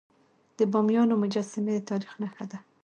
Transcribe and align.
د 0.57 0.59
بامیانو 0.71 1.19
مجسمي 1.23 1.71
د 1.75 1.79
تاریخ 1.89 2.11
نښه 2.21 2.45
ده. 2.51 2.57